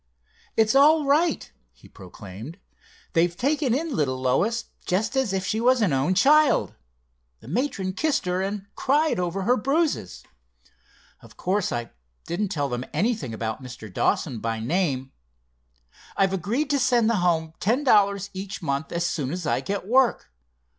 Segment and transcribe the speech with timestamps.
[0.57, 2.57] "It's all right," he proclaimed.
[3.13, 6.73] "They've taken in little Lois, just as if she was an own child.
[7.39, 10.23] The matron kissed her, and cried over her bruises.
[11.21, 11.91] Of course I
[12.25, 13.93] didn't tell them anything about Mr.
[13.93, 15.11] Dawson by name.
[16.17, 19.85] I've agreed to send the home ten dollars each month as soon as I get
[19.87, 20.31] work.